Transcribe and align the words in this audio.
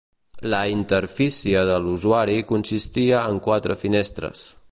La 0.53 0.61
interfície 0.75 1.61
de 1.71 1.75
l'usuari 1.83 2.39
consistia 2.53 3.23
en 3.35 3.39
quatre 3.49 3.77
finestres. 3.85 4.47